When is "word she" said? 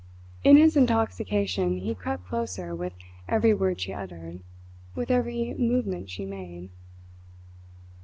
3.53-3.93